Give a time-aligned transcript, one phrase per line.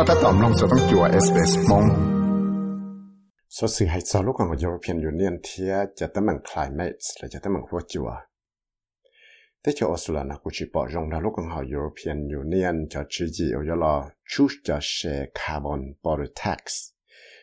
[0.00, 1.88] Katataamlong sa tang chua SBS mong.
[3.52, 7.38] So si hai sa lu kong European Union thia cha ta man climate la cha
[7.44, 8.16] ta man hua chua.
[9.62, 13.04] Te cha Australia na ku chi po jong la lu kong ha European Union cha
[13.12, 16.96] chi ji o ya la chu cha she carbon border tax.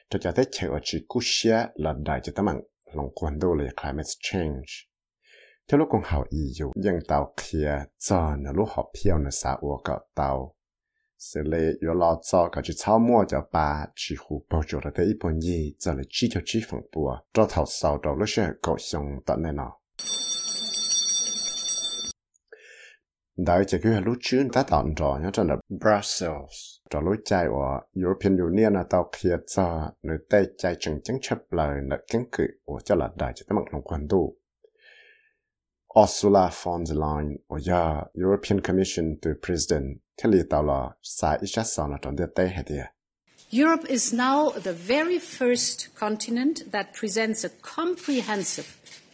[0.10, 2.58] Cha cha te che o chi ku xia la dai cha ta man
[2.96, 4.90] long kwan do le climate change.
[5.66, 7.70] เทลูกของเฮาอีอยู่ยังเตาเคลีย
[8.06, 10.32] จอนลูกหอบเพียวนะสาอัวกับเตา
[11.25, 13.69] เสเลยอยู่รอจอก็จะเช่ามั่วจะปา
[14.01, 19.73] ชีหูปอจุดได้อีปนยี่จะเลยชี้จะชี้ฝั่งปัวจอเท่าเสาดอกลูกเชื่อก็ชงตอนแน่นอน
[23.37, 27.81] đại chỉ cứ lúc trước ta tận rồi nhớ trong là Brussels rồi lúc chạy ở
[28.03, 32.25] European Union là tàu kia cho nơi tây chạy chừng chừng chấp lời là kiến
[32.33, 34.37] cử của cho là đại chỉ tấm lòng quan đủ
[36.01, 41.65] Ursula von der Leyen or ya European Commission to President tell tao là sai ít
[41.65, 42.85] sao là trong địa tây hay địa
[43.55, 48.67] Europe is now the very first continent that presents a comprehensive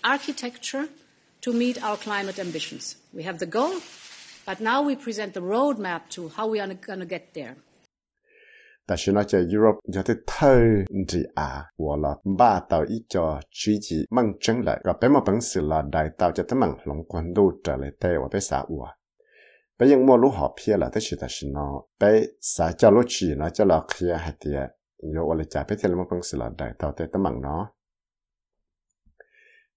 [0.02, 0.86] architecture
[1.42, 2.96] to meet our climate ambitions.
[3.12, 3.80] We have the goal,
[4.46, 7.56] but now we present the roadmap to how we are going to get there.
[8.86, 18.88] 但是那在 Europe 有的偷的啊，我了把到一家自己梦真来，个别么本事了，来到这他们龙关路这里带我被杀我。
[19.79, 22.89] bây giờ mua lúc họ phía là tới chỉ ta xin nó bây xã cho
[22.89, 24.69] lúc chỉ nó cho là kia hạt tiền
[25.15, 27.23] yo ở lại trả bây giờ là một con sự là đại tàu tới tấm
[27.23, 27.73] bằng nó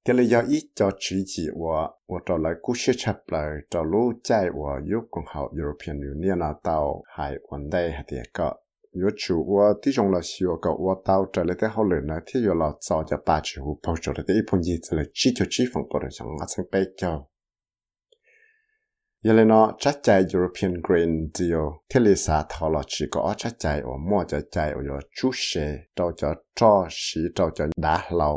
[0.05, 3.50] thế là do ít cho chỉ chỉ và và cho lại cú sẽ chấp lại
[3.70, 8.05] cho lúc chạy và yo cùng họ European Union là tàu hải quân đây hạt
[8.06, 8.55] tiền có
[9.03, 12.00] yo chủ và tí trong là siêu có và tàu trở lại tới hậu lửa
[12.05, 14.97] này thì yo là cho cho ba chủ bao giờ tới ít phong gì trở
[14.97, 17.19] lại chỉ cho chỉ phong có được chẳng ngã sang bây giờ
[19.27, 21.66] ยเลนอชัดใจ European Green Deal.
[21.91, 25.48] ที่ลิสาทอลอชีก็ชัดใจโอมั่วจะใจโอยชูเช
[25.94, 26.72] เราจะจ้อ
[27.03, 28.31] สีเราจะด่าเรา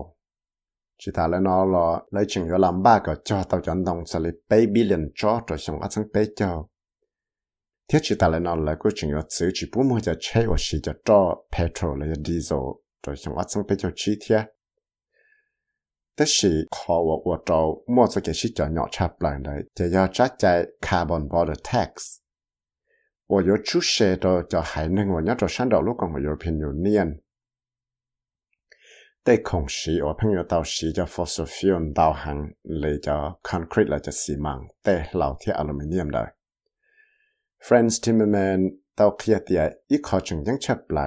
[1.01, 4.05] chỉ ta lên nó là lấy chừng cho làm ba cái cho tàu chọn đồng
[4.05, 6.65] sẽ lấy bảy billion cho rồi xong ăn sang bảy cho.
[7.87, 10.47] Thiết chỉ ta lên nó là cái chừng cho sử chỉ bốn mươi giờ chạy
[10.47, 12.59] và chỉ cho petrol là diesel
[13.07, 14.41] rồi xong ăn sang bảy cho chi thiết
[16.19, 17.59] แต่สิขอว่าว่าเรา
[17.95, 20.45] มั่วจะเกี่ยชิจอนยอชับหลังเลยจะยอจัดใจ
[20.85, 22.09] คาร์บอนบอร์เดอร์แท็กซ์
[23.31, 23.93] ว่าอยู่ชุเช
[24.23, 27.09] ตจะหายหนึ่งว่าเนี่ยจะชั้นดอกลูกของยุโรปยูเนียน
[29.23, 32.37] แต่ของสีว่าเพิ่งจะตัวสีจะฟอสซิลฟิวน์ดาวหัง
[32.79, 33.15] เลยจะ
[33.47, 36.29] คอนกรีตเลยจะสีมังแต่เราที่อลูมิเนียมเลย
[37.65, 38.59] Franz Timmerman
[38.99, 39.65] tao kia tia
[39.95, 41.05] i kho chung jang chap la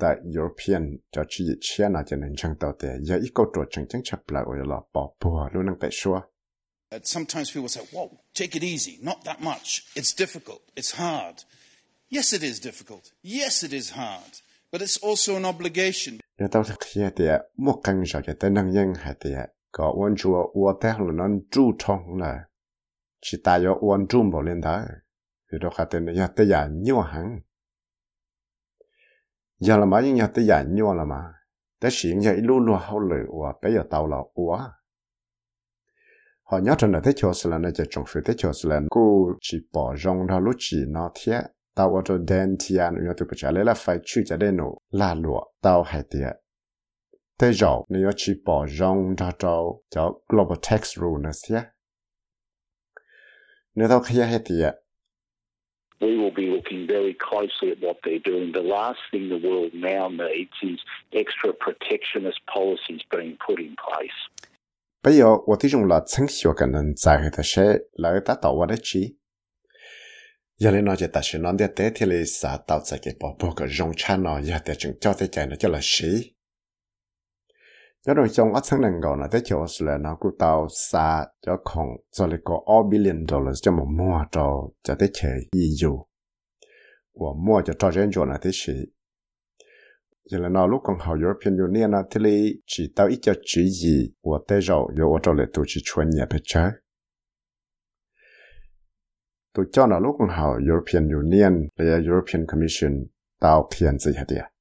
[0.00, 0.10] da
[0.40, 3.86] european cho chi chia na chen nang chang tao te ya i ko tro chung
[3.94, 6.20] jang chap la o la pa po lu nang te shua
[7.02, 9.84] sometimes people say whoa take it easy not that much.
[9.96, 10.62] It's difficult.
[10.76, 11.44] It's hard.
[12.10, 13.12] Yes it is difficult.
[13.22, 14.32] Yes it is hard.
[14.70, 16.20] But it's also an obligation.
[16.38, 20.16] ya tao kia tia mo kang ja ke te nang yang ha tia ko won
[20.16, 22.32] chu wo te lu nan chu thong la
[23.24, 24.74] chi ta yo won chu bo len da
[25.52, 25.92] it is hard.
[25.92, 27.42] But it's also an obligation.
[29.60, 31.32] nếu tao thực hiện thì một căn sở cho tới năng
[31.80, 34.70] thế ta nhà tới luôn luôn hậu lự và bây giờ tao là quá
[36.42, 39.32] họ nhớ rằng là thế cho là nó chỉ trong phía thế cho là cô
[39.40, 41.40] chỉ bỏ rong ra lúc chỉ nó thiết
[41.74, 44.78] tao ở chỗ đen anh nhớ tụi bây giờ là phải chịu cho đến nổ
[44.90, 46.36] là lụa tao hay tiệt
[47.38, 51.62] thế rồi nếu chỉ bỏ rong ra cho cho global tax rule nữa xia
[53.74, 54.74] nếu tao khi hay tiệt
[56.02, 58.52] we will be looking very closely at what they're doing.
[58.60, 60.80] The last thing the world now needs is
[61.22, 64.18] extra protectionist policies being put in place.
[65.02, 68.20] bây giờ, tôi thấy rằng là chính xác cái nền giải hệ ta sẽ là
[68.24, 69.14] ta tạo ra chi.
[70.58, 73.52] giờ lên nói ta sẽ nói để thế là sa tạo ra cái bộ bộ
[73.56, 74.92] cái dòng cha nó, giờ để chúng
[75.70, 76.06] là sĩ
[78.06, 81.26] nhớ rồi trong ắt sáng lần gọi là thế chỗ là nó cũng tạo xã
[81.46, 85.38] cho không cho lại có 2 billion dollars cho một mua cho cho thế chạy
[85.52, 86.06] EU
[87.14, 88.72] và mua cho cho dân cho là thế sĩ.
[90.30, 92.30] Giờ là nó lúc còn học European Union là thế là
[92.66, 96.10] chỉ tạo ít cho chỉ gì và thế rồi rồi cho lại tổ chức chuyên
[96.10, 96.70] nghiệp chơi
[99.54, 102.92] tôi cho nó lúc học European Union hay European Commission
[103.40, 104.51] tạo phiền gì hết địa.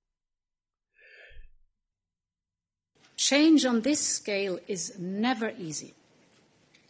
[3.31, 5.93] Change on this scale is never easy,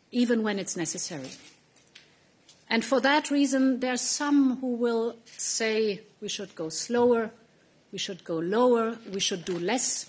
[0.10, 1.30] even when it's necessary.
[2.68, 7.30] And for that reason, there are some who will say we should go slower,
[7.92, 10.08] we should go lower, we should do less.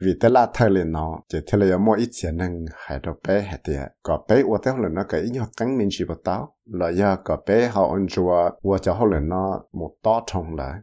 [0.00, 3.12] vì thế là thời liền nó, chỉ thế là mỗi ít tiền năng hải đồ
[3.28, 6.18] bé hải tiệt có bé và thế là nó cái nhỏ cắn mình chỉ bắt
[6.24, 10.22] tao là do có bé họ ăn chùa và cho họ là nó một to
[10.26, 10.74] trong lại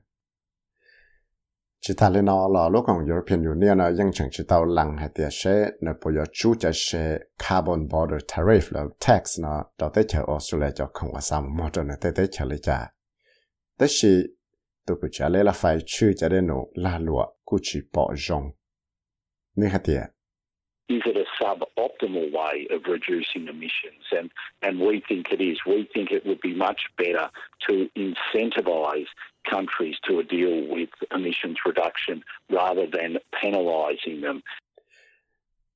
[1.82, 4.98] chỉ ta lên nó là lúc còn European Union nó ยัง chẳng chỉ tao lằng
[4.98, 7.20] hải tiệt sẽ nó bây giờ chú cho sẽ
[7.50, 11.70] carbon border tariff là tax nó đầu tới chờ Australia cho không có sao mà
[11.74, 12.92] cho nó tới tới chờ lấy trả.
[13.78, 14.24] Tới khi
[14.86, 18.14] tôi cứ trả lời là phải chú cho đến nó là lụa cũng chỉ bỏ
[18.18, 18.52] rong
[20.90, 24.06] Is it a suboptimal way of reducing emissions?
[24.12, 24.30] And,
[24.62, 25.58] and we think it is.
[25.66, 27.30] We think it would be much better
[27.68, 29.08] to incentivise
[29.50, 34.44] countries to deal with emissions reduction rather than penalising them.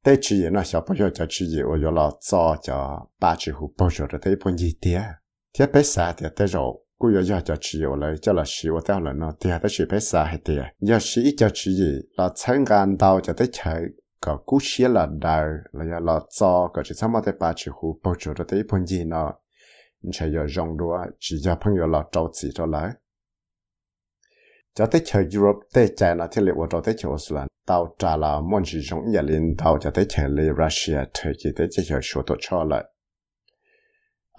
[0.01, 5.19] 但企业那小朋友在企业，我有了早叫把之后保守着对不一点，
[5.51, 6.85] 特别傻的得肉。
[7.03, 11.71] กูอยากจะชิวเลยจะละชิวแต่ละเนาะเดี๋ยวได้ชิไปสาให้เดี๋ยวอยากชิจะชิ
[12.15, 13.73] เราใช้งานดาวจะได้ใช้
[14.23, 19.29] ก็กู้เชียละดาวแล้วยาละจอก็จะสามารถได้ปาชิหูปจุดได้พนยีเนาะ
[20.13, 22.89] ใช่ยอรงดัวจีจะพังยอละจอจีตัวเลย
[24.77, 32.90] จะได้เชียยุโรปได้ใจนะที่เรียกว่าจะได้เชียออสลันดาวจ่าละมันจีจงอย่าลินดาวจะได้เชียเลยรัสเซียเธอจะได้เชียชัวตัวชอเลย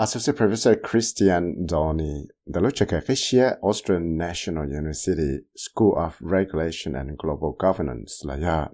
[0.02, 7.52] Associate Professor Christian Doni, the Lucheka Fischia Austrian National University School of Regulation and Global
[7.52, 8.66] Governance, là ya.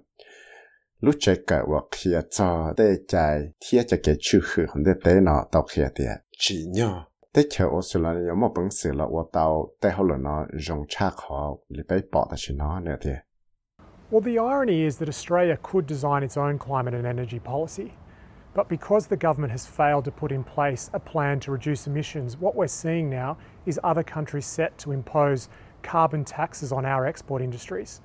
[1.03, 5.43] Lucheka wa kia tsa de chai tia cha ke chu hu hon de te na
[5.43, 6.23] tao kia tia.
[6.35, 7.05] Chi nyo.
[7.31, 10.17] Te kia o su la yo mo beng si la wa tao te ho lo
[10.17, 12.01] na jong cha kho li bei.
[14.09, 17.93] Well, the irony is that Australia could design its own climate and energy policy.
[18.59, 22.35] But because the government has failed to put in place a plan to reduce emissions,
[22.35, 25.47] what we're seeing now is other countries set to impose
[25.81, 28.01] carbon taxes on our export industries.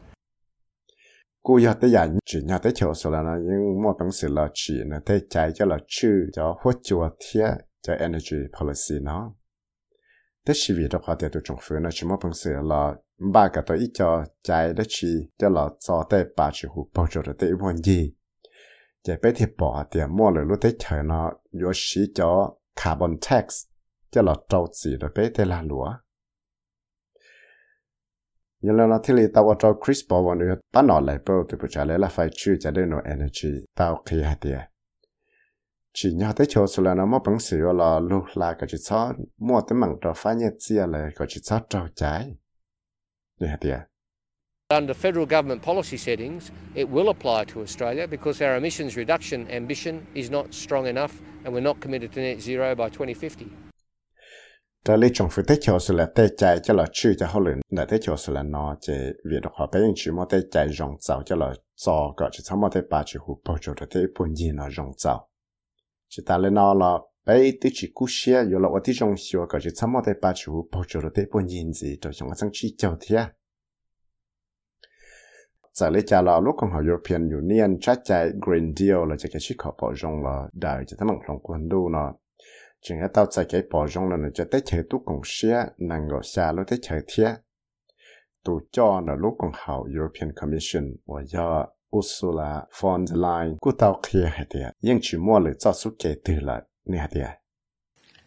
[8.00, 9.00] energy policy
[19.06, 21.32] chỉ bé thì bỏ tiền mua rồi lúc tới chờ nó
[21.64, 22.54] có sĩ cho
[22.84, 23.44] carbon tax
[24.10, 25.92] cho là trâu gì rồi bé tới là lúa
[28.60, 31.58] nhưng là nó thì là tao cho Chris Paul nữa bắt nó lại bao từ
[31.62, 34.58] bữa trả lại là phải chịu cho đến nó energy tao khi hạt tiền
[35.94, 38.78] chỉ nhớ tới chỗ số là nó mất bằng sự là lúc là cái chỉ
[38.84, 42.36] cho mua tới mảng trò phá nhẹ chia là cái chỉ cho trâu trái
[43.40, 43.78] như hạt tiền
[44.74, 50.00] Under federal government policy settings, it will apply to Australia because our emissions reduction ambition
[50.14, 51.12] is not strong enough
[51.44, 53.46] and we're not committed to net zero by 2050.
[55.14, 58.16] Trong phía chỗ sự là chạy cho là chữ cho họ luyện là tế chỗ
[58.16, 58.92] sự là nó chỉ
[59.24, 62.40] việc hòa họ bây chỉ mà tế chạy rộng dạo cho là cho gọi chỉ
[62.44, 65.28] sao mà tế ba chữ hụt bao giờ tế bốn gì nó rộng dạo
[66.08, 69.16] chỉ ta lên nó là bây tư chỉ cú xe rồi là ở tí trong
[69.16, 72.12] xưa cái chỉ chăm mò tới ba chú bao giờ tới bốn nhìn gì rồi
[72.12, 73.16] chúng ta sang chi chào thế
[75.74, 75.90] giờ
[76.40, 79.74] lúc còn họ European Union ชัดใจ Green Deal là cái họ
[83.50, 83.62] cái
[84.10, 84.18] nó
[85.06, 86.52] công xia năng xa
[88.44, 91.22] tu cho là lúc còn họ European Commission và
[91.96, 93.56] Ursula von der Leyen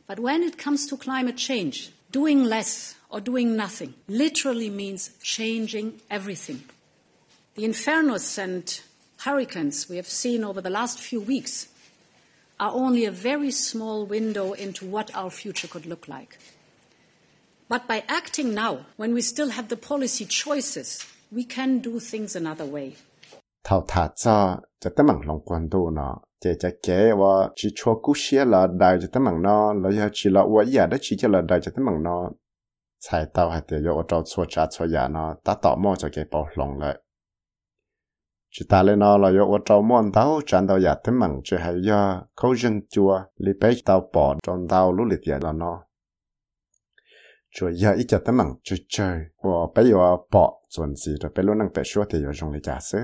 [0.08, 5.92] But when it comes to climate change, doing less or doing nothing literally means changing
[6.10, 6.76] everything.
[7.58, 8.64] The infernos and
[9.26, 11.66] hurricanes we have seen over the last few weeks
[12.60, 16.38] are only a very small window into what our future could look like.
[17.68, 22.36] But by acting now, when we still have the policy choices, we can do things
[22.36, 22.94] another way.
[23.64, 32.10] 头塔早就得问龙关渡呢，这这给我去错古些了，来就得问呢，了要去了我也得去去了，来就得问呢，
[33.00, 37.02] 才到还得要我找错查错呀呢，打倒么就给包龙了。
[38.60, 41.76] Chỉ ta lên nó là yêu trâu mòn tao chán tao giả tấm mặn, chỉ hay
[41.82, 45.84] do câu dân chùa li bé tao bỏ trong tao lúc liệt giả là nó.
[47.52, 51.32] Chùa giờ ít cho tấm mặn chơi chơi của bây yêu bỏ chuẩn gì rồi
[51.36, 53.00] bây luôn năng bé số thì yêu dùng để giả sư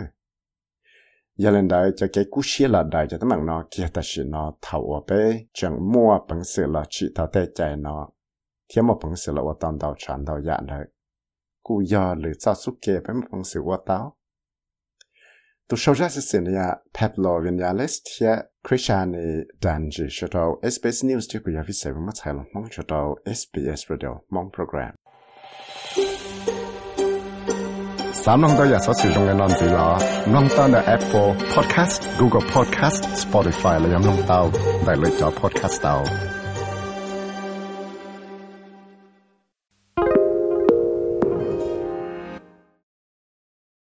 [1.35, 4.01] giờ lên đây, cho cái cú xia là đây cho tấm mặn nó, kia ta
[4.03, 8.09] chỉ nó thầu ở bên chẳng mua bằng sự là chỉ tao tệ chạy nó.
[8.73, 10.85] Thiếu một bằng sự là ở tao tàu tràn tàu dạng đấy
[11.63, 14.15] cú giờ lựa cho suốt kia bên một bằng sự ở tao
[15.68, 16.54] tu sau ra sự này
[17.00, 18.34] Pablo Vinales thia
[18.68, 19.18] Christiane
[19.60, 23.16] Danji cho tàu SBS News cho quý vị xem mất hay là mong cho tàu
[23.24, 24.92] SBS Radio mong program
[28.24, 29.88] สามน้องตัวอยากสอสื่อตรงกันนอนสีหลอ
[30.34, 34.40] น้องตัวใน Apple Podcast Google Podcast Spotify และยังน้องเต้า
[34.84, 36.41] ได้เลยจอ podcast เต้า